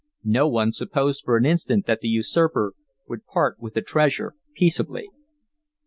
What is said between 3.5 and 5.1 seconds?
with the treasure peaceably.